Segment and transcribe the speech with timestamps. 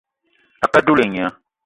[0.63, 1.27] A ke á dula et nya